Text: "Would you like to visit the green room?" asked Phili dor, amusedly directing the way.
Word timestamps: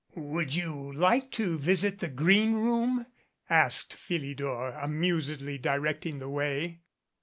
"Would 0.15 0.55
you 0.55 0.91
like 0.93 1.29
to 1.33 1.59
visit 1.59 1.99
the 1.99 2.07
green 2.07 2.53
room?" 2.53 3.05
asked 3.51 3.93
Phili 3.93 4.35
dor, 4.35 4.71
amusedly 4.71 5.59
directing 5.59 6.17
the 6.17 6.27
way. 6.27 6.81